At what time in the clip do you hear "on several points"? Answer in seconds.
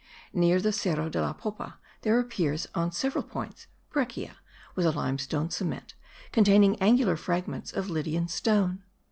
2.73-3.67